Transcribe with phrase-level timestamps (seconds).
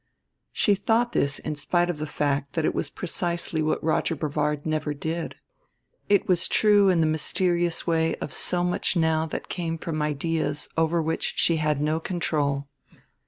[0.51, 4.65] She thought this in spite of the fact that it was precisely what Roger Brevard
[4.65, 5.35] never did;
[6.09, 10.67] it was true in the mysterious way of so much now that came from ideas
[10.75, 12.67] over which she had no control.